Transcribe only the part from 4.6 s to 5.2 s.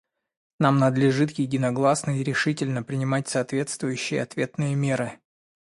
меры.